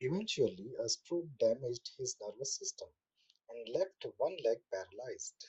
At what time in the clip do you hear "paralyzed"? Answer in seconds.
4.70-5.46